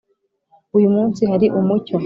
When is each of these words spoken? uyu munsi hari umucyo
uyu 0.77 0.89
munsi 0.95 1.21
hari 1.31 1.47
umucyo 1.59 1.95